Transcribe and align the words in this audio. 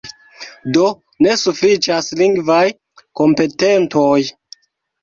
Do, 0.77 0.85
ne 1.25 1.35
sufiĉas 1.43 2.09
lingvaj 2.23 2.65
kompetentoj. 3.23 4.21